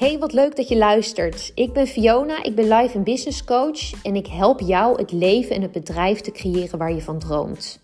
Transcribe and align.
Hey, 0.00 0.18
wat 0.18 0.32
leuk 0.32 0.56
dat 0.56 0.68
je 0.68 0.76
luistert. 0.76 1.52
Ik 1.54 1.72
ben 1.72 1.86
Fiona, 1.86 2.42
ik 2.42 2.54
ben 2.54 2.68
life 2.68 2.94
en 2.96 3.04
business 3.04 3.44
coach 3.44 4.02
en 4.02 4.16
ik 4.16 4.26
help 4.26 4.60
jou 4.60 4.98
het 4.98 5.12
leven 5.12 5.56
en 5.56 5.62
het 5.62 5.72
bedrijf 5.72 6.20
te 6.20 6.30
creëren 6.30 6.78
waar 6.78 6.92
je 6.92 7.02
van 7.02 7.18
droomt. 7.18 7.80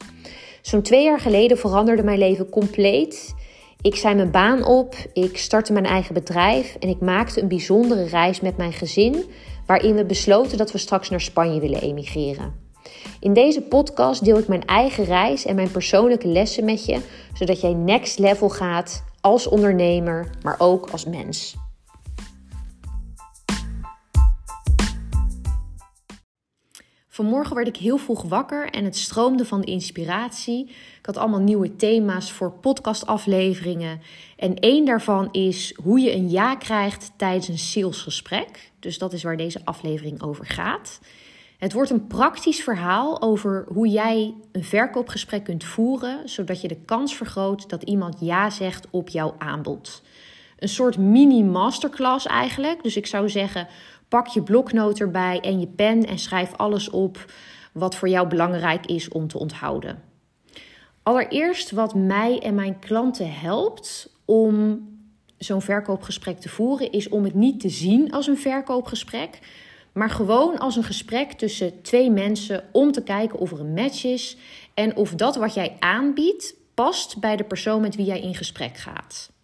Zo'n 0.63 0.83
twee 0.83 1.05
jaar 1.05 1.21
geleden 1.21 1.59
veranderde 1.59 2.03
mijn 2.03 2.19
leven 2.19 2.49
compleet. 2.49 3.35
Ik 3.81 3.97
zei 3.97 4.15
mijn 4.15 4.31
baan 4.31 4.65
op, 4.65 4.95
ik 5.13 5.39
startte 5.39 5.73
mijn 5.73 5.85
eigen 5.85 6.15
bedrijf 6.15 6.77
en 6.81 6.89
ik 6.89 7.01
maakte 7.01 7.41
een 7.41 7.49
bijzondere 7.49 8.05
reis 8.05 8.41
met 8.41 8.57
mijn 8.57 8.73
gezin, 8.73 9.25
waarin 9.67 9.95
we 9.95 10.05
besloten 10.05 10.59
dat 10.59 10.73
we 10.73 10.79
straks 10.79 11.11
naar 11.11 11.21
Spanje 11.21 11.61
willen 11.61 11.81
emigreren. 11.81 12.55
In 13.21 13.33
deze 13.33 13.63
podcast 13.63 14.25
deel 14.25 14.39
ik 14.39 14.49
mijn 14.49 14.65
eigen 14.65 15.05
reis 15.05 15.45
en 15.45 15.55
mijn 15.55 15.71
persoonlijke 15.71 16.29
lessen 16.29 16.65
met 16.65 16.85
je, 16.85 17.01
zodat 17.35 17.61
jij 17.61 17.73
next 17.73 18.19
level 18.19 18.49
gaat 18.49 19.05
als 19.21 19.47
ondernemer, 19.47 20.31
maar 20.43 20.57
ook 20.59 20.89
als 20.91 21.05
mens. 21.05 21.57
Vanmorgen 27.17 27.57
werd 27.57 27.69
ik 27.69 27.77
heel 27.77 27.97
vroeg 27.97 28.23
wakker 28.23 28.71
en 28.71 28.85
het 28.85 28.97
stroomde 28.97 29.45
van 29.45 29.61
de 29.61 29.67
inspiratie. 29.67 30.69
Ik 30.99 31.07
had 31.07 31.17
allemaal 31.17 31.41
nieuwe 31.41 31.77
thema's 31.77 32.33
voor 32.33 32.53
podcastafleveringen. 32.53 34.01
En 34.37 34.59
één 34.59 34.85
daarvan 34.85 35.29
is 35.33 35.75
hoe 35.83 36.01
je 36.01 36.15
een 36.15 36.31
ja 36.31 36.57
krijgt 36.57 37.13
tijdens 37.17 37.49
een 37.49 37.59
salesgesprek. 37.59 38.71
Dus 38.81 38.99
dat 38.99 39.13
is 39.13 39.23
waar 39.23 39.37
deze 39.37 39.61
aflevering 39.65 40.23
over 40.23 40.47
gaat. 40.47 41.01
Het 41.59 41.73
wordt 41.73 41.91
een 41.91 42.07
praktisch 42.07 42.63
verhaal 42.63 43.23
over 43.23 43.67
hoe 43.69 43.89
jij 43.89 44.35
een 44.53 44.65
verkoopgesprek 44.65 45.45
kunt 45.45 45.65
voeren, 45.65 46.29
zodat 46.29 46.61
je 46.61 46.69
de 46.69 46.85
kans 46.85 47.17
vergroot 47.17 47.69
dat 47.69 47.83
iemand 47.83 48.17
ja 48.21 48.51
zegt 48.51 48.87
op 48.91 49.09
jouw 49.09 49.35
aanbod. 49.39 50.03
Een 50.59 50.69
soort 50.69 50.99
mini-masterclass 50.99 52.27
eigenlijk. 52.27 52.83
Dus 52.83 52.97
ik 52.97 53.07
zou 53.07 53.29
zeggen, 53.29 53.69
Pak 54.17 54.27
je 54.27 54.43
bloknoot 54.43 54.99
erbij 54.99 55.41
en 55.41 55.61
je 55.61 55.67
pen 55.67 56.07
en 56.07 56.19
schrijf 56.19 56.53
alles 56.55 56.91
op 56.91 57.33
wat 57.73 57.95
voor 57.97 58.09
jou 58.09 58.29
belangrijk 58.29 58.87
is 58.87 59.09
om 59.09 59.29
te 59.29 59.39
onthouden. 59.39 60.03
Allereerst 61.03 61.71
wat 61.71 61.95
mij 61.95 62.39
en 62.39 62.55
mijn 62.55 62.79
klanten 62.79 63.33
helpt 63.33 64.11
om 64.25 64.81
zo'n 65.39 65.63
verkoopgesprek 65.63 66.39
te 66.41 66.49
voeren, 66.49 66.93
is 66.93 67.09
om 67.09 67.25
het 67.25 67.35
niet 67.35 67.61
te 67.61 67.69
zien 67.69 68.13
als 68.13 68.27
een 68.27 68.39
verkoopgesprek, 68.39 69.39
maar 69.93 70.11
gewoon 70.11 70.59
als 70.59 70.77
een 70.77 70.85
gesprek 70.85 71.33
tussen 71.33 71.83
twee 71.83 72.11
mensen 72.11 72.65
om 72.73 72.93
te 72.93 73.03
kijken 73.03 73.39
of 73.39 73.53
er 73.53 73.61
een 73.61 73.75
match 73.75 74.05
is 74.05 74.37
en 74.75 74.97
of 74.97 75.15
dat 75.15 75.37
wat 75.37 75.55
jij 75.55 75.77
aanbiedt 75.79 76.55
past 76.75 77.21
bij 77.21 77.37
de 77.37 77.45
persoon 77.45 77.81
met 77.81 77.97
wie 77.97 78.07
jij 78.07 78.21
in 78.21 78.35
gesprek 78.35 78.77
gaat. 78.77 79.35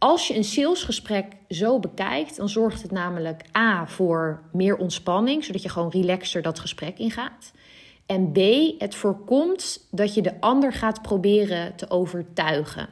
Als 0.00 0.28
je 0.28 0.36
een 0.36 0.44
salesgesprek 0.44 1.26
zo 1.48 1.78
bekijkt, 1.78 2.36
dan 2.36 2.48
zorgt 2.48 2.82
het 2.82 2.90
namelijk 2.90 3.44
A 3.56 3.86
voor 3.86 4.42
meer 4.52 4.76
ontspanning, 4.76 5.44
zodat 5.44 5.62
je 5.62 5.68
gewoon 5.68 5.90
relaxter 5.90 6.42
dat 6.42 6.58
gesprek 6.58 6.98
ingaat. 6.98 7.52
En 8.06 8.32
B, 8.32 8.38
het 8.78 8.94
voorkomt 8.94 9.86
dat 9.90 10.14
je 10.14 10.22
de 10.22 10.40
ander 10.40 10.72
gaat 10.72 11.02
proberen 11.02 11.76
te 11.76 11.90
overtuigen. 11.90 12.88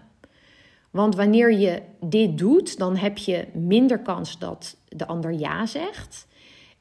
Want 0.91 1.17
wanneer 1.17 1.53
je 1.53 1.83
dit 2.01 2.39
doet, 2.39 2.79
dan 2.79 2.97
heb 2.97 3.19
je 3.19 3.47
minder 3.53 3.99
kans 3.99 4.39
dat 4.39 4.77
de 4.89 5.07
ander 5.07 5.33
ja 5.33 5.67
zegt. 5.67 6.27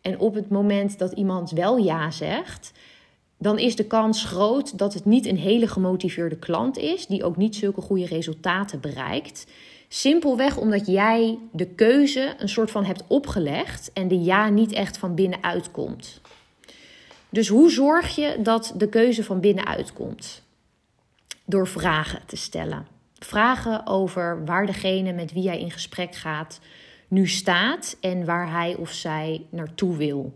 En 0.02 0.19
op 0.19 0.34
het 0.34 0.50
moment 0.50 1.00
dat 1.00 1.12
iemand 1.12 1.52
wel 1.52 1.78
ja 1.78 2.12
zegt, 2.12 2.72
dan 3.38 3.59
is 3.59 3.75
de 3.75 3.86
kans 3.88 4.23
groot 4.23 4.78
dat 4.78 4.94
het 4.94 5.06
niet 5.06 5.25
een 5.25 5.38
hele 5.38 5.67
gemotiveerde 5.67 6.38
klant 6.38 6.78
is, 6.78 7.08
die 7.08 7.23
ook 7.23 7.38
niet 7.38 7.56
zulke 7.56 7.81
goede 7.81 8.06
resultaten 8.06 8.80
bereikt. 8.80 9.45
Simpelweg 9.88 10.58
omdat 10.58 10.86
jij 10.86 11.40
de 11.52 11.66
keuze 11.66 12.36
een 12.38 12.50
soort 12.50 12.72
van 12.72 12.86
hebt 12.86 13.03
opgelegd 13.08 13.94
en 13.94 14.08
de 14.08 14.22
ja 14.22 14.50
niet 14.50 14.72
echt 14.72 14.98
van 14.98 15.16
binnenuit 15.16 15.72
komt. 15.72 16.22
Dus 17.30 17.48
hoe 17.48 17.72
zorg 17.72 18.16
je 18.16 18.38
dat 18.42 18.74
de 18.76 18.90
keuze 18.90 19.24
van 19.24 19.40
binnenuit 19.40 19.94
komt? 19.94 20.44
Door 21.46 21.68
vragen 21.68 22.22
te 22.26 22.36
stellen. 22.36 22.88
Vragen 23.20 23.86
over 23.86 24.46
waar 24.46 24.66
degene 24.66 25.14
met 25.14 25.34
wie 25.34 25.44
jij 25.44 25.59
in 25.59 25.72
gesprek 25.72 26.16
gaat 26.16 26.59
nu 27.08 27.28
staat 27.28 27.97
en 28.02 28.26
waar 28.26 28.52
hij 28.52 28.76
of 28.76 28.92
zij 28.92 29.46
naartoe 29.50 29.97
wil. 29.97 30.34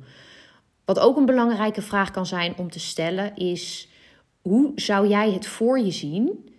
Wat 0.85 0.99
ook 0.99 1.17
een 1.17 1.25
belangrijke 1.25 1.81
vraag 1.81 2.11
kan 2.11 2.25
zijn 2.25 2.57
om 2.57 2.69
te 2.69 2.79
stellen 2.79 3.35
is: 3.35 3.89
hoe 4.41 4.71
zou 4.75 5.07
jij 5.07 5.31
het 5.31 5.47
voor 5.47 5.79
je 5.79 5.91
zien 5.91 6.49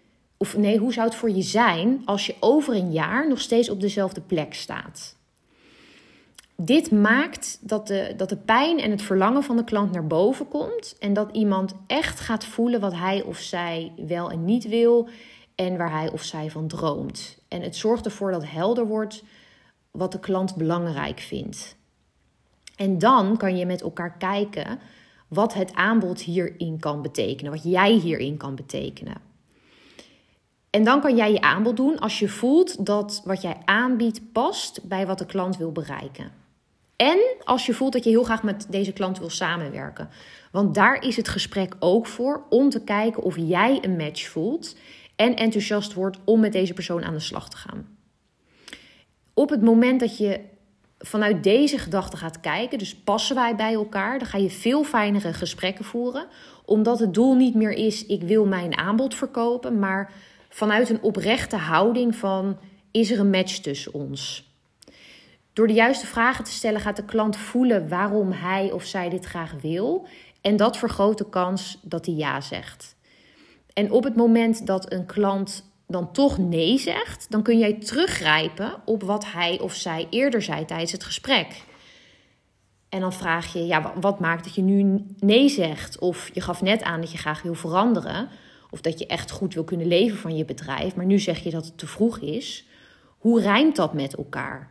of 0.42 0.56
nee, 0.56 0.78
hoe 0.78 0.92
zou 0.92 1.06
het 1.06 1.16
voor 1.16 1.30
je 1.30 1.42
zijn 1.42 2.02
als 2.04 2.26
je 2.26 2.34
over 2.40 2.74
een 2.74 2.92
jaar 2.92 3.28
nog 3.28 3.40
steeds 3.40 3.70
op 3.70 3.80
dezelfde 3.80 4.20
plek 4.20 4.54
staat? 4.54 5.16
Dit 6.56 6.90
maakt 6.90 7.58
dat 7.60 7.86
de, 7.86 8.14
dat 8.16 8.28
de 8.28 8.36
pijn 8.36 8.78
en 8.78 8.90
het 8.90 9.02
verlangen 9.02 9.42
van 9.42 9.56
de 9.56 9.64
klant 9.64 9.92
naar 9.92 10.06
boven 10.06 10.48
komt 10.48 10.96
en 10.98 11.12
dat 11.12 11.28
iemand 11.32 11.74
echt 11.86 12.20
gaat 12.20 12.44
voelen 12.44 12.80
wat 12.80 12.94
hij 12.94 13.22
of 13.22 13.38
zij 13.38 13.92
wel 14.06 14.30
en 14.30 14.44
niet 14.44 14.68
wil 14.68 15.08
en 15.54 15.76
waar 15.76 15.90
hij 15.90 16.10
of 16.10 16.22
zij 16.22 16.50
van 16.50 16.68
droomt. 16.68 17.38
En 17.48 17.62
het 17.62 17.76
zorgt 17.76 18.04
ervoor 18.04 18.30
dat 18.30 18.46
helder 18.46 18.86
wordt 18.86 19.24
wat 19.90 20.12
de 20.12 20.20
klant 20.20 20.56
belangrijk 20.56 21.20
vindt. 21.20 21.76
En 22.76 22.98
dan 22.98 23.36
kan 23.36 23.56
je 23.56 23.66
met 23.66 23.82
elkaar 23.82 24.16
kijken 24.16 24.78
wat 25.28 25.54
het 25.54 25.74
aanbod 25.74 26.20
hierin 26.20 26.78
kan 26.80 27.02
betekenen, 27.02 27.52
wat 27.52 27.62
jij 27.62 27.92
hierin 27.92 28.36
kan 28.36 28.54
betekenen. 28.54 29.31
En 30.72 30.84
dan 30.84 31.00
kan 31.00 31.16
jij 31.16 31.32
je 31.32 31.40
aanbod 31.40 31.76
doen 31.76 31.98
als 31.98 32.18
je 32.18 32.28
voelt 32.28 32.86
dat 32.86 33.22
wat 33.24 33.42
jij 33.42 33.56
aanbiedt 33.64 34.32
past 34.32 34.88
bij 34.88 35.06
wat 35.06 35.18
de 35.18 35.26
klant 35.26 35.56
wil 35.56 35.72
bereiken. 35.72 36.32
En 36.96 37.18
als 37.44 37.66
je 37.66 37.74
voelt 37.74 37.92
dat 37.92 38.04
je 38.04 38.10
heel 38.10 38.24
graag 38.24 38.42
met 38.42 38.66
deze 38.70 38.92
klant 38.92 39.18
wil 39.18 39.30
samenwerken. 39.30 40.08
Want 40.52 40.74
daar 40.74 41.02
is 41.02 41.16
het 41.16 41.28
gesprek 41.28 41.74
ook 41.78 42.06
voor 42.06 42.42
om 42.48 42.70
te 42.70 42.84
kijken 42.84 43.22
of 43.22 43.36
jij 43.36 43.78
een 43.82 43.96
match 43.96 44.28
voelt 44.28 44.76
en 45.16 45.36
enthousiast 45.36 45.94
wordt 45.94 46.18
om 46.24 46.40
met 46.40 46.52
deze 46.52 46.72
persoon 46.72 47.04
aan 47.04 47.14
de 47.14 47.20
slag 47.20 47.50
te 47.50 47.56
gaan. 47.56 47.96
Op 49.34 49.50
het 49.50 49.62
moment 49.62 50.00
dat 50.00 50.18
je 50.18 50.40
vanuit 50.98 51.42
deze 51.42 51.78
gedachte 51.78 52.16
gaat 52.16 52.40
kijken, 52.40 52.78
dus 52.78 52.96
passen 52.96 53.36
wij 53.36 53.56
bij 53.56 53.72
elkaar, 53.72 54.18
dan 54.18 54.28
ga 54.28 54.38
je 54.38 54.50
veel 54.50 54.84
fijnere 54.84 55.32
gesprekken 55.32 55.84
voeren, 55.84 56.26
omdat 56.64 56.98
het 56.98 57.14
doel 57.14 57.34
niet 57.34 57.54
meer 57.54 57.72
is: 57.72 58.06
ik 58.06 58.22
wil 58.22 58.46
mijn 58.46 58.76
aanbod 58.76 59.14
verkopen, 59.14 59.78
maar 59.78 60.12
vanuit 60.52 60.90
een 60.90 61.02
oprechte 61.02 61.56
houding 61.56 62.16
van 62.16 62.58
is 62.90 63.10
er 63.10 63.18
een 63.18 63.30
match 63.30 63.58
tussen 63.58 63.94
ons? 63.94 64.50
Door 65.52 65.66
de 65.66 65.72
juiste 65.72 66.06
vragen 66.06 66.44
te 66.44 66.50
stellen 66.50 66.80
gaat 66.80 66.96
de 66.96 67.04
klant 67.04 67.36
voelen 67.36 67.88
waarom 67.88 68.32
hij 68.32 68.70
of 68.70 68.84
zij 68.84 69.08
dit 69.08 69.24
graag 69.24 69.52
wil 69.60 70.06
en 70.40 70.56
dat 70.56 70.76
vergroot 70.76 71.18
de 71.18 71.28
kans 71.28 71.78
dat 71.82 72.06
hij 72.06 72.14
ja 72.14 72.40
zegt. 72.40 72.96
En 73.72 73.90
op 73.90 74.04
het 74.04 74.16
moment 74.16 74.66
dat 74.66 74.92
een 74.92 75.06
klant 75.06 75.70
dan 75.86 76.12
toch 76.12 76.38
nee 76.38 76.78
zegt, 76.78 77.26
dan 77.30 77.42
kun 77.42 77.58
jij 77.58 77.72
teruggrijpen 77.72 78.74
op 78.84 79.02
wat 79.02 79.32
hij 79.32 79.60
of 79.60 79.74
zij 79.74 80.06
eerder 80.10 80.42
zei 80.42 80.64
tijdens 80.64 80.92
het 80.92 81.04
gesprek. 81.04 81.64
En 82.88 83.00
dan 83.00 83.12
vraag 83.12 83.52
je, 83.52 83.66
ja, 83.66 83.92
wat 84.00 84.20
maakt 84.20 84.44
dat 84.44 84.54
je 84.54 84.62
nu 84.62 85.04
nee 85.18 85.48
zegt? 85.48 85.98
Of 85.98 86.30
je 86.34 86.40
gaf 86.40 86.62
net 86.62 86.82
aan 86.82 87.00
dat 87.00 87.12
je 87.12 87.18
graag 87.18 87.42
wil 87.42 87.54
veranderen. 87.54 88.28
Of 88.72 88.80
dat 88.80 88.98
je 88.98 89.06
echt 89.06 89.30
goed 89.30 89.54
wil 89.54 89.64
kunnen 89.64 89.86
leven 89.86 90.18
van 90.18 90.36
je 90.36 90.44
bedrijf, 90.44 90.94
maar 90.94 91.06
nu 91.06 91.18
zeg 91.18 91.38
je 91.38 91.50
dat 91.50 91.64
het 91.64 91.78
te 91.78 91.86
vroeg 91.86 92.18
is. 92.18 92.66
Hoe 93.18 93.40
rijmt 93.40 93.76
dat 93.76 93.92
met 93.92 94.16
elkaar? 94.16 94.70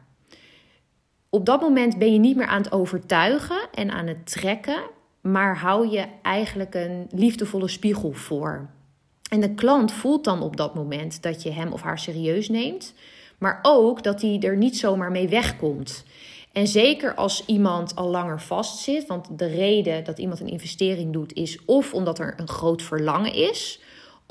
Op 1.30 1.46
dat 1.46 1.62
moment 1.62 1.98
ben 1.98 2.14
je 2.14 2.20
niet 2.20 2.36
meer 2.36 2.46
aan 2.46 2.62
het 2.62 2.72
overtuigen 2.72 3.68
en 3.74 3.92
aan 3.92 4.08
het 4.08 4.26
trekken, 4.26 4.82
maar 5.22 5.58
hou 5.58 5.90
je 5.90 6.06
eigenlijk 6.22 6.76
een 6.76 7.08
liefdevolle 7.12 7.68
spiegel 7.68 8.12
voor. 8.12 8.70
En 9.30 9.40
de 9.40 9.54
klant 9.54 9.92
voelt 9.92 10.24
dan 10.24 10.42
op 10.42 10.58
dat 10.58 10.76
moment 10.76 11.22
dat 11.22 11.44
je 11.44 11.52
hem 11.52 11.72
of 11.72 11.82
haar 11.82 12.00
serieus 12.00 12.50
neemt, 12.50 12.94
maar 13.38 13.60
ook 13.62 14.04
dat 14.04 14.22
hij 14.22 14.40
er 14.40 14.58
niet 14.58 14.78
zomaar 14.78 15.12
mee 15.12 15.30
wegkomt. 15.30 16.04
En 16.52 16.68
zeker 16.68 17.14
als 17.14 17.46
iemand 17.46 17.96
al 17.96 18.10
langer 18.10 18.42
vastzit, 18.42 19.08
want 19.08 19.40
de 19.40 19.48
reden 19.48 20.04
dat 20.04 20.20
iemand 20.20 20.40
een 20.40 20.48
investering 20.48 21.14
doet 21.14 21.34
is 21.34 21.66
of 21.66 21.94
omdat 21.94 22.20
er 22.20 22.34
een 22.38 22.48
groot 22.48 22.82
verlangen 22.82 23.34
is, 23.34 23.80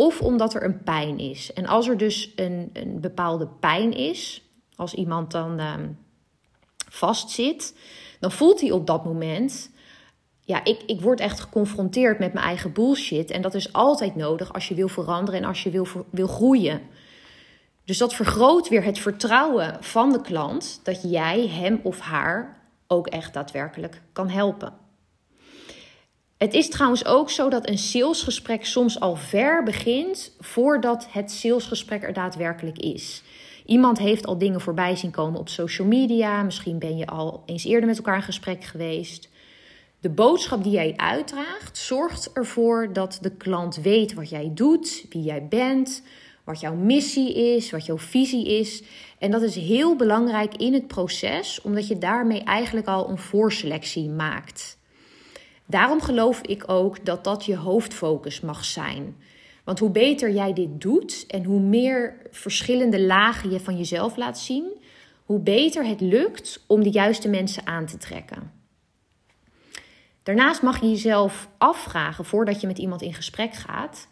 of 0.01 0.21
omdat 0.21 0.55
er 0.55 0.65
een 0.65 0.83
pijn 0.83 1.19
is. 1.19 1.53
En 1.53 1.67
als 1.67 1.89
er 1.89 1.97
dus 1.97 2.33
een, 2.37 2.71
een 2.73 3.01
bepaalde 3.01 3.47
pijn 3.47 3.93
is, 3.93 4.43
als 4.77 4.95
iemand 4.95 5.31
dan 5.31 5.61
uh, 5.61 5.75
vastzit, 6.89 7.77
dan 8.21 8.33
voelt 8.33 8.61
hij 8.61 8.71
op 8.71 8.87
dat 8.87 9.05
moment. 9.05 9.71
Ja, 10.41 10.65
ik, 10.65 10.83
ik 10.87 11.01
word 11.01 11.21
echt 11.21 11.41
geconfronteerd 11.41 12.19
met 12.19 12.33
mijn 12.33 12.47
eigen 12.47 12.73
bullshit. 12.73 13.31
En 13.31 13.43
dat 13.43 13.55
is 13.55 13.73
altijd 13.73 14.17
nodig 14.17 14.53
als 14.53 14.69
je 14.69 14.75
wil 14.75 14.89
veranderen 14.89 15.41
en 15.41 15.47
als 15.47 15.63
je 15.63 15.71
wil, 15.71 15.87
wil 16.11 16.27
groeien. 16.27 16.81
Dus 17.85 17.99
dat 17.99 18.15
vergroot 18.15 18.69
weer 18.69 18.85
het 18.85 18.99
vertrouwen 18.99 19.77
van 19.81 20.13
de 20.13 20.21
klant 20.21 20.81
dat 20.83 21.03
jij 21.03 21.49
hem 21.49 21.81
of 21.83 22.01
haar 22.01 22.63
ook 22.87 23.07
echt 23.07 23.35
daadwerkelijk 23.35 24.03
kan 24.13 24.29
helpen. 24.29 24.73
Het 26.41 26.55
is 26.55 26.69
trouwens 26.69 27.05
ook 27.05 27.31
zo 27.31 27.49
dat 27.49 27.69
een 27.69 27.79
salesgesprek 27.79 28.65
soms 28.65 29.01
al 29.01 29.17
ver 29.17 29.63
begint 29.63 30.33
voordat 30.39 31.07
het 31.11 31.31
salesgesprek 31.31 32.03
er 32.03 32.13
daadwerkelijk 32.13 32.79
is. 32.79 33.23
Iemand 33.67 33.99
heeft 33.99 34.27
al 34.27 34.39
dingen 34.39 34.61
voorbij 34.61 34.97
zien 34.97 35.11
komen 35.11 35.41
op 35.41 35.49
social 35.49 35.87
media. 35.87 36.43
Misschien 36.43 36.79
ben 36.79 36.97
je 36.97 37.07
al 37.07 37.43
eens 37.47 37.65
eerder 37.65 37.89
met 37.89 37.97
elkaar 37.97 38.17
in 38.17 38.23
gesprek 38.23 38.65
geweest. 38.65 39.29
De 40.01 40.09
boodschap 40.09 40.63
die 40.63 40.73
jij 40.73 40.93
uitdraagt 40.97 41.79
zorgt 41.79 42.33
ervoor 42.33 42.93
dat 42.93 43.19
de 43.23 43.37
klant 43.37 43.77
weet 43.77 44.15
wat 44.15 44.31
jij 44.31 44.51
doet, 44.55 45.05
wie 45.11 45.23
jij 45.23 45.47
bent, 45.49 46.03
wat 46.45 46.61
jouw 46.61 46.75
missie 46.75 47.35
is, 47.55 47.71
wat 47.71 47.87
jouw 47.87 47.99
visie 47.99 48.47
is. 48.59 48.83
En 49.19 49.31
dat 49.31 49.43
is 49.43 49.55
heel 49.55 49.97
belangrijk 49.97 50.57
in 50.57 50.73
het 50.73 50.87
proces, 50.87 51.61
omdat 51.61 51.89
je 51.89 51.99
daarmee 51.99 52.43
eigenlijk 52.43 52.87
al 52.87 53.09
een 53.09 53.19
voorselectie 53.19 54.09
maakt. 54.09 54.79
Daarom 55.71 56.01
geloof 56.01 56.41
ik 56.41 56.65
ook 56.67 57.05
dat 57.05 57.25
dat 57.25 57.45
je 57.45 57.57
hoofdfocus 57.57 58.41
mag 58.41 58.65
zijn. 58.65 59.17
Want 59.65 59.79
hoe 59.79 59.91
beter 59.91 60.31
jij 60.31 60.53
dit 60.53 60.81
doet 60.81 61.25
en 61.29 61.45
hoe 61.45 61.61
meer 61.61 62.17
verschillende 62.31 63.01
lagen 63.01 63.51
je 63.51 63.61
van 63.61 63.77
jezelf 63.77 64.17
laat 64.17 64.39
zien, 64.39 64.65
hoe 65.25 65.41
beter 65.41 65.85
het 65.85 66.01
lukt 66.01 66.65
om 66.67 66.83
de 66.83 66.91
juiste 66.91 67.29
mensen 67.29 67.67
aan 67.67 67.87
te 67.87 67.97
trekken. 67.97 68.53
Daarnaast 70.23 70.63
mag 70.63 70.81
je 70.81 70.89
jezelf 70.89 71.49
afvragen 71.59 72.25
voordat 72.25 72.61
je 72.61 72.67
met 72.67 72.79
iemand 72.79 73.03
in 73.03 73.15
gesprek 73.15 73.55
gaat 73.55 74.09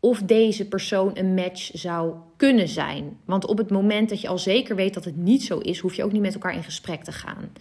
of 0.00 0.22
deze 0.22 0.68
persoon 0.68 1.10
een 1.14 1.34
match 1.34 1.70
zou 1.72 2.14
kunnen 2.36 2.68
zijn. 2.68 3.18
Want 3.24 3.46
op 3.46 3.58
het 3.58 3.70
moment 3.70 4.08
dat 4.08 4.20
je 4.20 4.28
al 4.28 4.38
zeker 4.38 4.76
weet 4.76 4.94
dat 4.94 5.04
het 5.04 5.16
niet 5.16 5.42
zo 5.42 5.58
is, 5.58 5.78
hoef 5.78 5.94
je 5.94 6.04
ook 6.04 6.12
niet 6.12 6.22
met 6.22 6.34
elkaar 6.34 6.54
in 6.54 6.64
gesprek 6.64 7.04
te 7.04 7.12
gaan. 7.12 7.52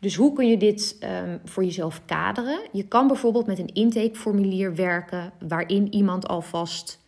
Dus 0.00 0.14
hoe 0.14 0.32
kun 0.32 0.48
je 0.48 0.56
dit 0.56 0.96
um, 1.24 1.40
voor 1.44 1.64
jezelf 1.64 2.02
kaderen? 2.04 2.60
Je 2.72 2.88
kan 2.88 3.06
bijvoorbeeld 3.06 3.46
met 3.46 3.58
een 3.58 3.74
intakeformulier 3.74 4.74
werken 4.74 5.32
waarin 5.48 5.94
iemand 5.94 6.28
alvast 6.28 7.00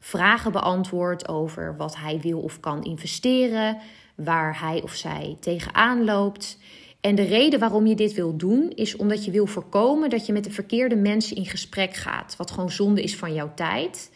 vragen 0.00 0.52
beantwoordt 0.52 1.28
over 1.28 1.76
wat 1.76 1.96
hij 1.96 2.20
wil 2.20 2.40
of 2.40 2.60
kan 2.60 2.82
investeren, 2.82 3.78
waar 4.16 4.60
hij 4.60 4.82
of 4.82 4.94
zij 4.94 5.36
tegenaan 5.40 6.04
loopt. 6.04 6.58
En 7.00 7.14
de 7.14 7.22
reden 7.22 7.58
waarom 7.58 7.86
je 7.86 7.94
dit 7.94 8.14
wil 8.14 8.36
doen 8.36 8.70
is 8.74 8.96
omdat 8.96 9.24
je 9.24 9.30
wil 9.30 9.46
voorkomen 9.46 10.10
dat 10.10 10.26
je 10.26 10.32
met 10.32 10.44
de 10.44 10.50
verkeerde 10.50 10.96
mensen 10.96 11.36
in 11.36 11.46
gesprek 11.46 11.94
gaat, 11.94 12.36
wat 12.36 12.50
gewoon 12.50 12.70
zonde 12.70 13.02
is 13.02 13.16
van 13.16 13.34
jouw 13.34 13.52
tijd. 13.54 14.12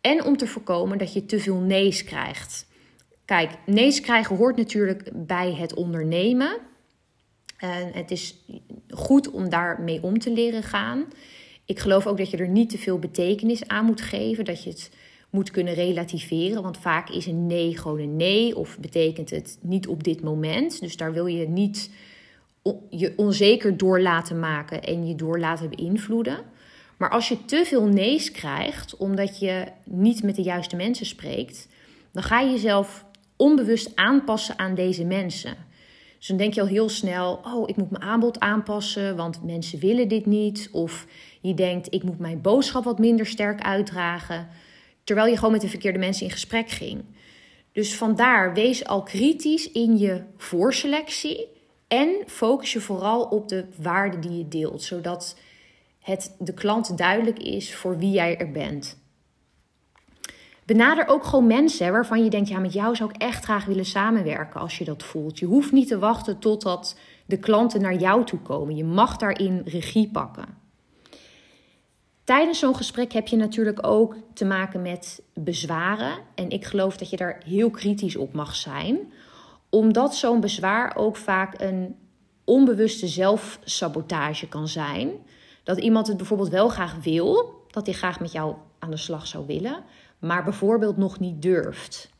En 0.00 0.24
om 0.24 0.36
te 0.36 0.46
voorkomen 0.46 0.98
dat 0.98 1.12
je 1.12 1.26
te 1.26 1.38
veel 1.38 1.58
nee's 1.58 2.04
krijgt. 2.04 2.66
Kijk, 3.24 3.50
nee's 3.66 4.00
krijgen 4.00 4.36
hoort 4.36 4.56
natuurlijk 4.56 5.10
bij 5.26 5.54
het 5.54 5.74
ondernemen. 5.74 6.56
En 7.64 7.90
het 7.92 8.10
is 8.10 8.34
goed 8.88 9.30
om 9.30 9.48
daarmee 9.48 10.02
om 10.02 10.18
te 10.18 10.32
leren 10.32 10.62
gaan. 10.62 11.04
Ik 11.64 11.78
geloof 11.78 12.06
ook 12.06 12.18
dat 12.18 12.30
je 12.30 12.36
er 12.36 12.48
niet 12.48 12.70
te 12.70 12.78
veel 12.78 12.98
betekenis 12.98 13.68
aan 13.68 13.84
moet 13.84 14.00
geven. 14.00 14.44
Dat 14.44 14.62
je 14.64 14.70
het 14.70 14.90
moet 15.30 15.50
kunnen 15.50 15.74
relativeren. 15.74 16.62
Want 16.62 16.78
vaak 16.78 17.10
is 17.10 17.26
een 17.26 17.46
nee 17.46 17.78
gewoon 17.78 17.98
een 17.98 18.16
nee. 18.16 18.56
Of 18.56 18.78
betekent 18.78 19.30
het 19.30 19.58
niet 19.60 19.86
op 19.86 20.04
dit 20.04 20.22
moment. 20.22 20.80
Dus 20.80 20.96
daar 20.96 21.12
wil 21.12 21.26
je 21.26 21.48
niet 21.48 21.90
je 22.90 23.12
onzeker 23.16 23.76
door 23.76 24.00
laten 24.00 24.38
maken 24.40 24.82
en 24.82 25.06
je 25.06 25.14
door 25.14 25.38
laten 25.38 25.70
beïnvloeden. 25.70 26.38
Maar 26.96 27.10
als 27.10 27.28
je 27.28 27.44
te 27.44 27.62
veel 27.64 27.86
nee's 27.86 28.30
krijgt, 28.30 28.96
omdat 28.96 29.38
je 29.38 29.64
niet 29.84 30.22
met 30.22 30.36
de 30.36 30.42
juiste 30.42 30.76
mensen 30.76 31.06
spreekt, 31.06 31.68
dan 32.12 32.22
ga 32.22 32.40
je 32.40 32.50
jezelf 32.50 33.04
onbewust 33.36 33.96
aanpassen 33.96 34.58
aan 34.58 34.74
deze 34.74 35.04
mensen. 35.04 35.56
Dus 36.24 36.32
dan 36.32 36.42
denk 36.42 36.54
je 36.54 36.60
al 36.60 36.66
heel 36.66 36.88
snel: 36.88 37.40
oh, 37.44 37.68
ik 37.68 37.76
moet 37.76 37.90
mijn 37.90 38.02
aanbod 38.02 38.40
aanpassen, 38.40 39.16
want 39.16 39.42
mensen 39.42 39.78
willen 39.78 40.08
dit 40.08 40.26
niet. 40.26 40.68
Of 40.72 41.06
je 41.40 41.54
denkt: 41.54 41.94
ik 41.94 42.02
moet 42.02 42.18
mijn 42.18 42.40
boodschap 42.40 42.84
wat 42.84 42.98
minder 42.98 43.26
sterk 43.26 43.62
uitdragen. 43.62 44.48
Terwijl 45.04 45.28
je 45.28 45.36
gewoon 45.36 45.52
met 45.52 45.60
de 45.60 45.68
verkeerde 45.68 45.98
mensen 45.98 46.24
in 46.24 46.32
gesprek 46.32 46.68
ging. 46.68 47.04
Dus 47.72 47.94
vandaar, 47.94 48.54
wees 48.54 48.86
al 48.86 49.02
kritisch 49.02 49.70
in 49.70 49.98
je 49.98 50.22
voorselectie. 50.36 51.46
En 51.88 52.14
focus 52.26 52.72
je 52.72 52.80
vooral 52.80 53.22
op 53.24 53.48
de 53.48 53.64
waarde 53.82 54.18
die 54.18 54.38
je 54.38 54.48
deelt, 54.48 54.82
zodat 54.82 55.38
het 56.00 56.36
de 56.38 56.54
klant 56.54 56.98
duidelijk 56.98 57.38
is 57.38 57.74
voor 57.74 57.98
wie 57.98 58.10
jij 58.10 58.38
er 58.38 58.50
bent. 58.50 59.03
Benader 60.66 61.06
ook 61.06 61.24
gewoon 61.24 61.46
mensen 61.46 61.92
waarvan 61.92 62.24
je 62.24 62.30
denkt: 62.30 62.48
ja, 62.48 62.58
met 62.58 62.72
jou 62.72 62.96
zou 62.96 63.10
ik 63.10 63.22
echt 63.22 63.44
graag 63.44 63.64
willen 63.64 63.84
samenwerken 63.84 64.60
als 64.60 64.78
je 64.78 64.84
dat 64.84 65.02
voelt. 65.02 65.38
Je 65.38 65.46
hoeft 65.46 65.72
niet 65.72 65.88
te 65.88 65.98
wachten 65.98 66.38
totdat 66.38 66.98
de 67.26 67.36
klanten 67.36 67.80
naar 67.80 67.94
jou 67.94 68.24
toe 68.24 68.38
komen. 68.38 68.76
Je 68.76 68.84
mag 68.84 69.16
daarin 69.16 69.62
regie 69.64 70.08
pakken. 70.08 70.62
Tijdens 72.24 72.58
zo'n 72.58 72.76
gesprek 72.76 73.12
heb 73.12 73.28
je 73.28 73.36
natuurlijk 73.36 73.86
ook 73.86 74.16
te 74.34 74.44
maken 74.44 74.82
met 74.82 75.22
bezwaren. 75.34 76.18
En 76.34 76.50
ik 76.50 76.64
geloof 76.64 76.96
dat 76.96 77.10
je 77.10 77.16
daar 77.16 77.42
heel 77.46 77.70
kritisch 77.70 78.16
op 78.16 78.32
mag 78.32 78.54
zijn, 78.54 79.12
omdat 79.70 80.16
zo'n 80.16 80.40
bezwaar 80.40 80.96
ook 80.96 81.16
vaak 81.16 81.60
een 81.60 81.96
onbewuste 82.44 83.06
zelfsabotage 83.06 84.48
kan 84.48 84.68
zijn. 84.68 85.10
Dat 85.62 85.78
iemand 85.78 86.06
het 86.06 86.16
bijvoorbeeld 86.16 86.48
wel 86.48 86.68
graag 86.68 86.96
wil, 87.02 87.54
dat 87.70 87.86
hij 87.86 87.94
graag 87.94 88.20
met 88.20 88.32
jou 88.32 88.54
aan 88.78 88.90
de 88.90 88.96
slag 88.96 89.26
zou 89.26 89.46
willen, 89.46 89.84
maar 90.26 90.44
bijvoorbeeld 90.44 90.96
nog 90.96 91.20
niet 91.20 91.42
durft. 91.42 92.12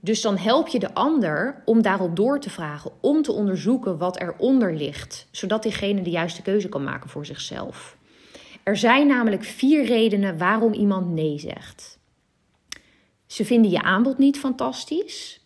Dus 0.00 0.20
dan 0.20 0.36
help 0.36 0.68
je 0.68 0.78
de 0.78 0.94
ander 0.94 1.62
om 1.64 1.82
daarop 1.82 2.16
door 2.16 2.40
te 2.40 2.50
vragen, 2.50 2.90
om 3.00 3.22
te 3.22 3.32
onderzoeken 3.32 3.98
wat 3.98 4.20
eronder 4.20 4.74
ligt, 4.74 5.28
zodat 5.30 5.62
diegene 5.62 6.02
de 6.02 6.10
juiste 6.10 6.42
keuze 6.42 6.68
kan 6.68 6.84
maken 6.84 7.10
voor 7.10 7.26
zichzelf. 7.26 7.96
Er 8.62 8.76
zijn 8.76 9.06
namelijk 9.06 9.44
vier 9.44 9.84
redenen 9.84 10.38
waarom 10.38 10.72
iemand 10.72 11.10
nee 11.10 11.38
zegt. 11.38 11.98
Ze 13.26 13.44
vinden 13.44 13.70
je 13.70 13.82
aanbod 13.82 14.18
niet 14.18 14.38
fantastisch. 14.38 15.40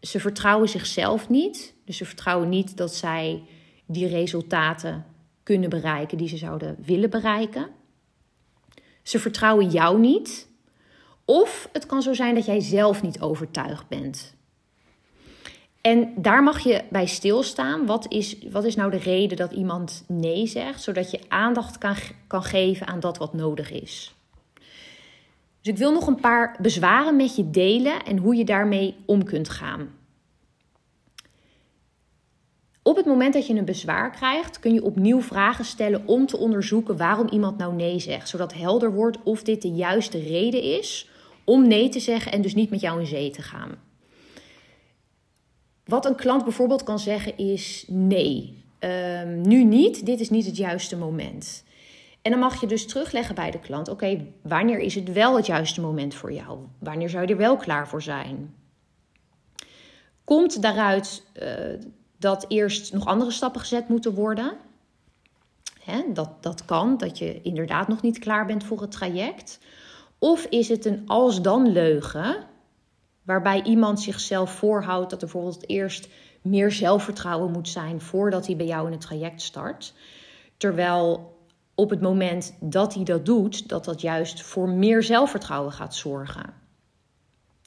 Ze 0.00 0.20
vertrouwen 0.20 0.68
zichzelf 0.68 1.28
niet. 1.28 1.74
Dus 1.84 1.96
ze 1.96 2.04
vertrouwen 2.04 2.48
niet 2.48 2.76
dat 2.76 2.94
zij 2.94 3.42
die 3.86 4.06
resultaten 4.06 5.04
kunnen 5.42 5.70
bereiken 5.70 6.18
die 6.18 6.28
ze 6.28 6.36
zouden 6.36 6.76
willen 6.84 7.10
bereiken. 7.10 7.68
Ze 9.04 9.18
vertrouwen 9.18 9.68
jou 9.70 9.98
niet. 9.98 10.48
Of 11.24 11.68
het 11.72 11.86
kan 11.86 12.02
zo 12.02 12.12
zijn 12.12 12.34
dat 12.34 12.46
jij 12.46 12.60
zelf 12.60 13.02
niet 13.02 13.20
overtuigd 13.20 13.88
bent. 13.88 14.34
En 15.80 16.12
daar 16.16 16.42
mag 16.42 16.60
je 16.60 16.84
bij 16.90 17.06
stilstaan. 17.06 17.86
Wat 17.86 18.06
is, 18.08 18.36
wat 18.50 18.64
is 18.64 18.74
nou 18.74 18.90
de 18.90 18.96
reden 18.96 19.36
dat 19.36 19.52
iemand 19.52 20.04
nee 20.08 20.46
zegt? 20.46 20.82
Zodat 20.82 21.10
je 21.10 21.20
aandacht 21.28 21.78
kan, 21.78 21.96
kan 22.26 22.42
geven 22.42 22.86
aan 22.86 23.00
dat 23.00 23.18
wat 23.18 23.34
nodig 23.34 23.70
is. 23.70 24.14
Dus 25.60 25.72
ik 25.72 25.78
wil 25.78 25.92
nog 25.92 26.06
een 26.06 26.20
paar 26.20 26.56
bezwaren 26.60 27.16
met 27.16 27.36
je 27.36 27.50
delen 27.50 28.04
en 28.04 28.16
hoe 28.16 28.34
je 28.34 28.44
daarmee 28.44 28.96
om 29.06 29.24
kunt 29.24 29.48
gaan. 29.48 29.88
Op 32.86 32.96
het 32.96 33.06
moment 33.06 33.34
dat 33.34 33.46
je 33.46 33.54
een 33.54 33.64
bezwaar 33.64 34.10
krijgt, 34.10 34.58
kun 34.58 34.74
je 34.74 34.84
opnieuw 34.84 35.20
vragen 35.20 35.64
stellen 35.64 36.02
om 36.06 36.26
te 36.26 36.36
onderzoeken 36.36 36.96
waarom 36.96 37.28
iemand 37.28 37.58
nou 37.58 37.74
nee 37.74 37.98
zegt. 37.98 38.28
Zodat 38.28 38.54
helder 38.54 38.92
wordt 38.92 39.18
of 39.22 39.42
dit 39.42 39.62
de 39.62 39.70
juiste 39.70 40.18
reden 40.18 40.62
is 40.62 41.08
om 41.44 41.68
nee 41.68 41.88
te 41.88 42.00
zeggen 42.00 42.32
en 42.32 42.42
dus 42.42 42.54
niet 42.54 42.70
met 42.70 42.80
jou 42.80 43.00
in 43.00 43.06
zee 43.06 43.30
te 43.30 43.42
gaan. 43.42 43.74
Wat 45.84 46.06
een 46.06 46.14
klant 46.14 46.44
bijvoorbeeld 46.44 46.82
kan 46.82 46.98
zeggen 46.98 47.38
is 47.38 47.84
nee, 47.88 48.62
ehm, 48.78 49.40
nu 49.40 49.64
niet, 49.64 50.06
dit 50.06 50.20
is 50.20 50.30
niet 50.30 50.46
het 50.46 50.56
juiste 50.56 50.96
moment. 50.96 51.64
En 52.22 52.30
dan 52.30 52.40
mag 52.40 52.60
je 52.60 52.66
dus 52.66 52.86
terugleggen 52.86 53.34
bij 53.34 53.50
de 53.50 53.60
klant: 53.60 53.88
oké, 53.88 54.26
wanneer 54.42 54.78
is 54.78 54.94
het 54.94 55.12
wel 55.12 55.36
het 55.36 55.46
juiste 55.46 55.80
moment 55.80 56.14
voor 56.14 56.32
jou? 56.32 56.58
Wanneer 56.78 57.08
zou 57.08 57.26
je 57.26 57.32
er 57.32 57.38
wel 57.38 57.56
klaar 57.56 57.88
voor 57.88 58.02
zijn? 58.02 58.54
Komt 60.24 60.62
daaruit 60.62 61.22
uh, 61.42 61.48
dat 62.24 62.44
eerst 62.48 62.92
nog 62.92 63.06
andere 63.06 63.30
stappen 63.30 63.60
gezet 63.60 63.88
moeten 63.88 64.14
worden? 64.14 64.52
dat, 66.12 66.42
dat 66.42 66.64
kan, 66.64 66.96
dat 66.96 67.18
je 67.18 67.42
inderdaad 67.42 67.88
nog 67.88 68.02
niet 68.02 68.18
klaar 68.18 68.46
bent 68.46 68.64
voor 68.64 68.80
het 68.80 68.90
traject. 68.90 69.58
Of 70.18 70.44
is 70.44 70.68
het 70.68 70.84
een 70.84 71.02
als-dan 71.06 71.72
leugen, 71.72 72.36
waarbij 73.22 73.62
iemand 73.62 74.00
zichzelf 74.00 74.50
voorhoudt 74.50 75.10
dat 75.10 75.22
er 75.22 75.28
bijvoorbeeld 75.28 75.68
eerst 75.68 76.08
meer 76.42 76.72
zelfvertrouwen 76.72 77.50
moet 77.50 77.68
zijn 77.68 78.00
voordat 78.00 78.46
hij 78.46 78.56
bij 78.56 78.66
jou 78.66 78.86
in 78.86 78.92
het 78.92 79.00
traject 79.00 79.42
start. 79.42 79.94
Terwijl 80.56 81.36
op 81.74 81.90
het 81.90 82.00
moment 82.00 82.54
dat 82.60 82.94
hij 82.94 83.04
dat 83.04 83.26
doet, 83.26 83.68
dat 83.68 83.84
dat 83.84 84.00
juist 84.00 84.42
voor 84.42 84.68
meer 84.68 85.02
zelfvertrouwen 85.02 85.72
gaat 85.72 85.94
zorgen. 85.94 86.63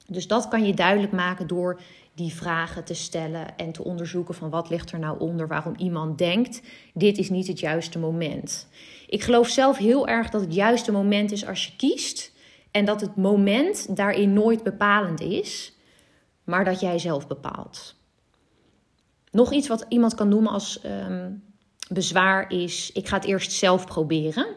Dus 0.08 0.28
dat 0.28 0.48
kan 0.48 0.66
je 0.66 0.74
duidelijk 0.74 1.12
maken 1.12 1.48
door 1.48 1.82
die 2.14 2.34
vragen 2.34 2.84
te 2.84 2.94
stellen 2.94 3.58
en 3.58 3.72
te 3.72 3.84
onderzoeken 3.84 4.36
van 4.36 4.50
wat 4.50 4.70
ligt 4.70 4.92
er 4.92 5.00
nou 5.00 5.20
onder 5.20 5.48
waarom 5.48 5.76
iemand 5.78 6.18
denkt 6.18 6.62
dit 6.94 7.18
is 7.18 7.30
niet 7.30 7.48
het 7.48 7.60
juiste 7.60 8.00
moment. 8.00 8.68
Ik 9.08 9.24
geloof 9.24 9.48
zelf 9.48 9.78
heel 9.78 10.08
erg 10.08 10.30
dat 10.30 10.42
het 10.42 10.54
juiste 10.54 10.92
moment 10.92 11.32
is 11.32 11.46
als 11.46 11.66
je 11.66 11.76
kiest 11.76 12.32
en 12.72 12.86
dat 12.86 13.02
het 13.02 13.16
moment 13.16 13.96
daarin 13.96 14.34
nooit 14.34 14.64
bepalend 14.64 15.22
is, 15.22 15.74
maar 16.44 16.66
dat 16.66 16.80
jij 16.80 17.00
zelf 17.00 17.28
bepaalt. 17.28 17.96
Nog 19.32 19.54
iets 19.54 19.68
wat 19.68 19.86
iemand 19.90 20.16
kan 20.16 20.30
noemen 20.30 20.52
als 20.52 20.80
um, 20.86 21.44
bezwaar 21.90 22.52
is: 22.52 22.92
ik 22.92 23.08
ga 23.08 23.16
het 23.16 23.26
eerst 23.26 23.52
zelf 23.52 23.86
proberen. 23.86 24.48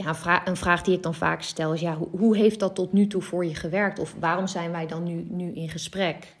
Ja, 0.00 0.08
een, 0.08 0.14
vraag, 0.14 0.46
een 0.46 0.56
vraag 0.56 0.82
die 0.82 0.94
ik 0.94 1.02
dan 1.02 1.14
vaak 1.14 1.42
stel 1.42 1.72
is: 1.72 1.80
ja, 1.80 1.96
hoe, 1.96 2.08
hoe, 2.10 2.36
heeft 2.36 2.58
dat 2.58 2.74
tot 2.74 2.92
nu 2.92 3.06
toe 3.06 3.22
voor 3.22 3.44
je 3.44 3.54
gewerkt? 3.54 3.98
Of 3.98 4.14
waarom 4.18 4.46
zijn 4.46 4.70
wij 4.70 4.86
dan 4.86 5.02
nu, 5.02 5.26
nu 5.28 5.52
in 5.52 5.68
gesprek? 5.68 6.34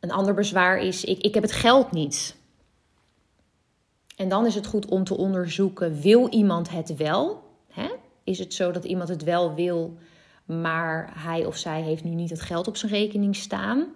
Een 0.00 0.10
ander 0.10 0.34
bezwaar 0.34 0.78
is: 0.78 1.04
ik, 1.04 1.18
ik 1.18 1.34
heb 1.34 1.42
het 1.42 1.52
geld 1.52 1.92
niet. 1.92 2.36
En 4.16 4.28
dan 4.28 4.46
is 4.46 4.54
het 4.54 4.66
goed 4.66 4.86
om 4.86 5.04
te 5.04 5.16
onderzoeken: 5.16 6.00
wil 6.00 6.28
iemand 6.28 6.70
het 6.70 6.96
wel? 6.96 7.42
Hè? 7.70 7.88
Is 8.24 8.38
het 8.38 8.54
zo 8.54 8.70
dat 8.70 8.84
iemand 8.84 9.08
het 9.08 9.22
wel 9.22 9.54
wil, 9.54 9.96
maar 10.44 11.12
hij 11.14 11.44
of 11.44 11.56
zij 11.56 11.82
heeft 11.82 12.04
nu 12.04 12.10
niet 12.10 12.30
het 12.30 12.40
geld 12.40 12.68
op 12.68 12.76
zijn 12.76 12.92
rekening 12.92 13.36
staan? 13.36 13.86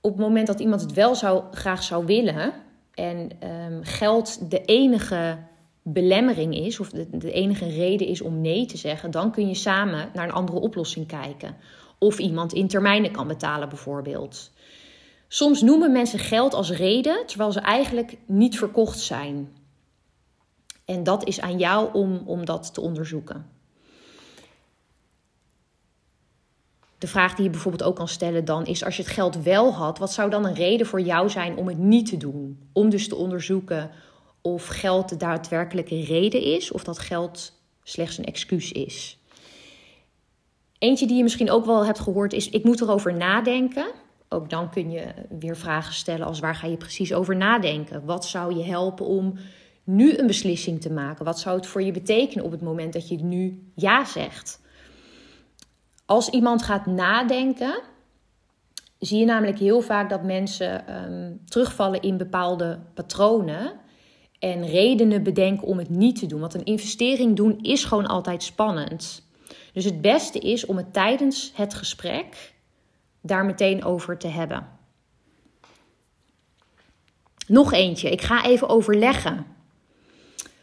Op 0.00 0.10
het 0.10 0.20
moment 0.20 0.46
dat 0.46 0.60
iemand 0.60 0.80
het 0.80 0.92
wel 0.92 1.14
zou, 1.14 1.44
graag 1.50 1.82
zou 1.82 2.06
willen 2.06 2.52
en 2.94 3.30
um, 3.48 3.84
geld 3.84 4.50
de 4.50 4.64
enige 4.64 5.38
belemmering 5.92 6.54
is, 6.54 6.80
of 6.80 6.90
de, 6.90 7.32
enige 7.32 7.68
reden 7.68 8.06
is 8.06 8.20
om 8.20 8.40
nee 8.40 8.66
te 8.66 8.76
zeggen, 8.76 9.10
dan 9.10 9.32
kun 9.32 9.48
je 9.48 9.54
samen 9.54 10.10
naar 10.14 10.24
een 10.24 10.32
andere 10.32 10.58
oplossing 10.58 11.06
kijken. 11.06 11.56
Of 11.98 12.18
iemand 12.18 12.52
in 12.52 12.68
termijnen 12.68 13.10
kan 13.10 13.26
betalen, 13.26 13.68
bijvoorbeeld. 13.68 14.50
Soms 15.28 15.62
noemen 15.62 15.92
mensen 15.92 16.18
geld 16.18 16.54
als 16.54 16.70
reden, 16.70 17.26
terwijl 17.26 17.52
ze 17.52 17.60
eigenlijk 17.60 18.16
niet 18.26 18.58
verkocht 18.58 18.98
zijn. 18.98 19.56
En 20.84 21.02
dat 21.02 21.24
is 21.26 21.40
aan 21.40 21.58
jou 21.58 21.92
om, 21.92 22.22
om 22.24 22.44
dat 22.44 22.74
te 22.74 22.80
onderzoeken. 22.80 23.46
De 26.98 27.06
vraag 27.06 27.34
die 27.34 27.44
je 27.44 27.50
bijvoorbeeld 27.50 27.82
ook 27.82 27.96
kan 27.96 28.08
stellen 28.08 28.44
dan 28.44 28.66
is: 28.66 28.84
als 28.84 28.96
je 28.96 29.02
het 29.02 29.12
geld 29.12 29.42
wel 29.42 29.72
had, 29.72 29.98
wat 29.98 30.12
zou 30.12 30.30
dan 30.30 30.44
een 30.44 30.54
reden 30.54 30.86
voor 30.86 31.00
jou 31.00 31.28
zijn 31.28 31.56
om 31.56 31.68
het 31.68 31.78
niet 31.78 32.06
te 32.06 32.16
doen? 32.16 32.68
Om 32.72 32.90
dus 32.90 33.08
te 33.08 33.16
onderzoeken 33.16 33.90
of 34.42 34.66
geld 34.66 35.08
de 35.08 35.16
daadwerkelijke 35.16 36.04
reden 36.04 36.42
is 36.42 36.72
of 36.72 36.84
dat 36.84 36.98
geld 36.98 37.52
slechts 37.82 38.18
een 38.18 38.24
excuus 38.24 38.72
is. 38.72 39.18
Eentje 40.78 41.06
die 41.06 41.16
je 41.16 41.22
misschien 41.22 41.50
ook 41.50 41.64
wel 41.64 41.86
hebt 41.86 42.00
gehoord 42.00 42.32
is: 42.32 42.48
ik 42.48 42.64
moet 42.64 42.80
erover 42.80 43.14
nadenken. 43.14 43.86
Ook 44.28 44.50
dan 44.50 44.70
kun 44.70 44.90
je 44.90 45.06
weer 45.38 45.56
vragen 45.56 45.94
stellen 45.94 46.26
als 46.26 46.40
waar 46.40 46.54
ga 46.54 46.66
je 46.66 46.76
precies 46.76 47.14
over 47.14 47.36
nadenken? 47.36 48.04
Wat 48.04 48.26
zou 48.26 48.56
je 48.56 48.64
helpen 48.64 49.06
om 49.06 49.34
nu 49.84 50.16
een 50.16 50.26
beslissing 50.26 50.80
te 50.80 50.92
maken? 50.92 51.24
Wat 51.24 51.38
zou 51.38 51.56
het 51.56 51.66
voor 51.66 51.82
je 51.82 51.92
betekenen 51.92 52.44
op 52.44 52.50
het 52.50 52.62
moment 52.62 52.92
dat 52.92 53.08
je 53.08 53.16
nu 53.16 53.72
ja 53.74 54.04
zegt? 54.04 54.60
Als 56.06 56.28
iemand 56.28 56.62
gaat 56.62 56.86
nadenken, 56.86 57.80
zie 58.98 59.18
je 59.18 59.24
namelijk 59.24 59.58
heel 59.58 59.80
vaak 59.80 60.10
dat 60.10 60.22
mensen 60.22 60.96
um, 61.12 61.40
terugvallen 61.44 62.00
in 62.00 62.16
bepaalde 62.16 62.80
patronen 62.94 63.72
en 64.40 64.66
redenen 64.66 65.22
bedenken 65.22 65.66
om 65.66 65.78
het 65.78 65.88
niet 65.88 66.18
te 66.18 66.26
doen. 66.26 66.40
Want 66.40 66.54
een 66.54 66.64
investering 66.64 67.36
doen 67.36 67.58
is 67.62 67.84
gewoon 67.84 68.06
altijd 68.06 68.42
spannend. 68.42 69.28
Dus 69.72 69.84
het 69.84 70.00
beste 70.00 70.38
is 70.38 70.66
om 70.66 70.76
het 70.76 70.92
tijdens 70.92 71.52
het 71.54 71.74
gesprek 71.74 72.54
daar 73.20 73.44
meteen 73.44 73.84
over 73.84 74.18
te 74.18 74.28
hebben. 74.28 74.68
Nog 77.46 77.72
eentje, 77.72 78.10
ik 78.10 78.20
ga 78.20 78.44
even 78.44 78.68
overleggen. 78.68 79.46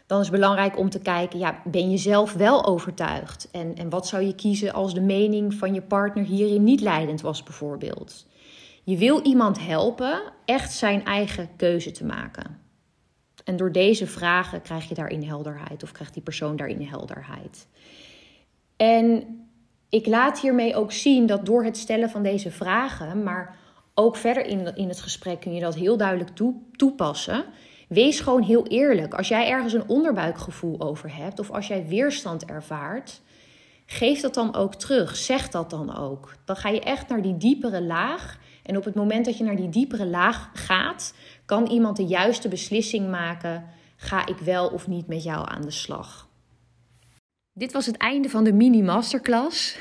Dan 0.07 0.19
is 0.19 0.27
het 0.27 0.35
belangrijk 0.35 0.77
om 0.77 0.89
te 0.89 0.99
kijken, 0.99 1.39
ja, 1.39 1.61
ben 1.65 1.89
je 1.89 1.97
zelf 1.97 2.33
wel 2.33 2.65
overtuigd? 2.65 3.49
En, 3.51 3.75
en 3.75 3.89
wat 3.89 4.07
zou 4.07 4.23
je 4.23 4.35
kiezen 4.35 4.73
als 4.73 4.93
de 4.93 5.01
mening 5.01 5.53
van 5.53 5.73
je 5.73 5.81
partner 5.81 6.23
hierin 6.23 6.63
niet 6.63 6.81
leidend 6.81 7.21
was, 7.21 7.43
bijvoorbeeld? 7.43 8.25
Je 8.83 8.97
wil 8.97 9.21
iemand 9.21 9.65
helpen 9.65 10.21
echt 10.45 10.73
zijn 10.73 11.05
eigen 11.05 11.49
keuze 11.55 11.91
te 11.91 12.05
maken. 12.05 12.66
En 13.47 13.55
door 13.55 13.71
deze 13.71 14.07
vragen 14.07 14.61
krijg 14.61 14.89
je 14.89 14.93
daarin 14.93 15.23
helderheid 15.23 15.83
of 15.83 15.91
krijgt 15.91 16.13
die 16.13 16.23
persoon 16.23 16.55
daarin 16.55 16.81
helderheid. 16.81 17.67
En 18.75 19.23
ik 19.89 20.05
laat 20.05 20.39
hiermee 20.39 20.75
ook 20.75 20.91
zien 20.91 21.25
dat 21.25 21.45
door 21.45 21.63
het 21.63 21.77
stellen 21.77 22.09
van 22.09 22.23
deze 22.23 22.51
vragen, 22.51 23.23
maar 23.23 23.55
ook 23.93 24.15
verder 24.15 24.45
in, 24.45 24.75
in 24.75 24.87
het 24.87 25.01
gesprek 25.01 25.39
kun 25.39 25.53
je 25.53 25.61
dat 25.61 25.75
heel 25.75 25.97
duidelijk 25.97 26.29
toe, 26.29 26.55
toepassen. 26.71 27.45
Wees 27.87 28.19
gewoon 28.19 28.43
heel 28.43 28.67
eerlijk. 28.67 29.13
Als 29.13 29.27
jij 29.27 29.49
ergens 29.49 29.73
een 29.73 29.89
onderbuikgevoel 29.89 30.81
over 30.81 31.15
hebt 31.15 31.39
of 31.39 31.51
als 31.51 31.67
jij 31.67 31.87
weerstand 31.87 32.45
ervaart, 32.45 33.21
geef 33.85 34.21
dat 34.21 34.33
dan 34.33 34.55
ook 34.55 34.75
terug. 34.75 35.15
Zeg 35.15 35.49
dat 35.49 35.69
dan 35.69 35.97
ook. 35.97 36.33
Dan 36.45 36.55
ga 36.55 36.69
je 36.69 36.81
echt 36.81 37.07
naar 37.07 37.21
die 37.21 37.37
diepere 37.37 37.81
laag. 37.81 38.39
En 38.63 38.77
op 38.77 38.83
het 38.83 38.95
moment 38.95 39.25
dat 39.25 39.37
je 39.37 39.43
naar 39.43 39.55
die 39.55 39.69
diepere 39.69 40.05
laag 40.05 40.49
gaat, 40.53 41.13
kan 41.47 41.65
iemand 41.65 41.97
de 41.97 42.05
juiste 42.05 42.47
beslissing 42.47 43.09
maken: 43.09 43.65
ga 43.95 44.27
ik 44.27 44.37
wel 44.37 44.67
of 44.67 44.87
niet 44.87 45.07
met 45.07 45.23
jou 45.23 45.49
aan 45.49 45.61
de 45.61 45.71
slag? 45.71 46.29
Dit 47.53 47.71
was 47.71 47.85
het 47.85 47.97
einde 47.97 48.29
van 48.29 48.43
de 48.43 48.53
mini 48.53 48.83
masterclass. 48.83 49.77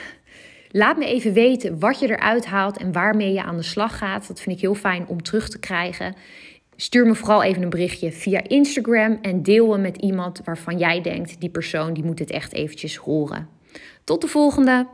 Laat 0.71 0.97
me 0.97 1.05
even 1.05 1.33
weten 1.33 1.79
wat 1.79 1.99
je 1.99 2.09
eruit 2.09 2.47
haalt 2.47 2.79
en 2.79 2.93
waarmee 2.93 3.33
je 3.33 3.43
aan 3.43 3.57
de 3.57 3.63
slag 3.63 3.99
gaat. 3.99 4.29
Dat 4.29 4.41
vind 4.41 4.57
ik 4.57 4.61
heel 4.61 4.75
fijn 4.75 5.09
om 5.09 5.23
terug 5.23 5.49
te 5.49 5.59
krijgen. 5.59 6.15
Stuur 6.77 7.07
me 7.07 7.15
vooral 7.15 7.43
even 7.43 7.63
een 7.63 7.71
berichtje 7.71 8.13
via 8.13 8.43
Instagram 8.43 9.19
en 9.23 9.43
deel 9.43 9.73
hem 9.73 9.81
met 9.81 9.97
iemand 9.97 10.41
waarvan 10.45 10.79
jij 10.79 11.01
denkt 11.01 11.41
die 11.41 11.51
persoon 11.51 11.95
die 11.95 12.05
moet 12.05 12.19
het 12.19 12.31
echt 12.31 12.53
eventjes 12.53 12.97
horen. 12.97 13.49
Tot 14.05 14.21
de 14.21 14.29
volgende. 14.29 14.87